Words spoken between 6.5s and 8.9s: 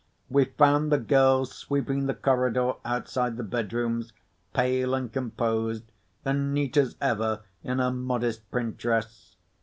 neat as ever in her modest print